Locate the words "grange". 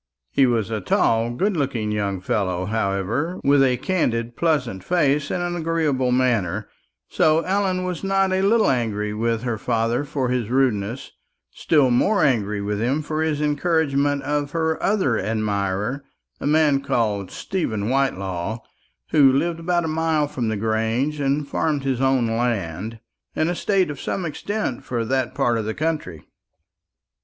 20.57-21.19